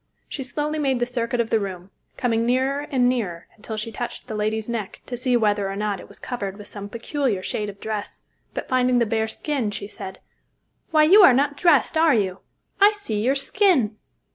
She 0.27 0.41
slowly 0.41 0.79
made 0.79 0.97
the 0.97 1.05
circuit 1.05 1.39
of 1.39 1.51
the 1.51 1.59
room, 1.59 1.91
coming 2.17 2.43
nearer 2.43 2.87
and 2.89 3.07
nearer 3.07 3.45
until 3.55 3.77
she 3.77 3.91
touched 3.91 4.25
the 4.25 4.33
lady's 4.33 4.67
neck 4.67 4.99
to 5.05 5.15
see 5.15 5.37
whether 5.37 5.69
or 5.69 5.75
not 5.75 5.99
it 5.99 6.07
was 6.09 6.17
covered 6.17 6.57
with 6.57 6.65
some 6.65 6.89
peculiar 6.89 7.43
shade 7.43 7.69
of 7.69 7.79
dress, 7.79 8.23
but 8.55 8.67
finding 8.67 8.97
the 8.97 9.05
bare 9.05 9.27
skin 9.27 9.69
she 9.69 9.87
said: 9.87 10.19
"Why, 10.89 11.03
you 11.03 11.21
are 11.21 11.33
not 11.35 11.55
dressed, 11.55 11.97
are 11.97 12.15
you? 12.15 12.39
I 12.79 12.89
see 12.93 13.21
your 13.21 13.35
skin!" 13.35 13.97